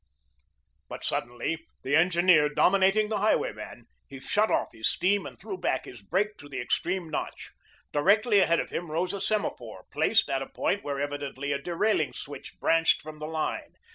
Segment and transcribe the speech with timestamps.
[0.89, 5.59] But suddenly the engineer dominating the highway man he shut off his steam and threw
[5.59, 7.51] back his brake to the extreme notch.
[7.91, 12.13] Directly ahead of him rose a semaphore, placed at a point where evidently a derailing
[12.13, 13.75] switch branched from the line.